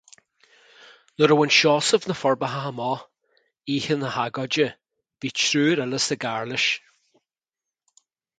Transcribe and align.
Nuair 1.17 1.33
a 1.33 1.35
bhain 1.39 1.51
Seosamh 1.57 2.07
na 2.11 2.15
Forbacha 2.21 2.61
amach 2.69 3.03
oíche 3.75 3.99
na 4.05 4.09
hagóide, 4.15 4.67
bhí 5.21 5.33
triúr 5.43 5.83
eile 5.85 6.01
sa 6.07 6.19
gcarr 6.25 6.51
leis. 6.55 6.67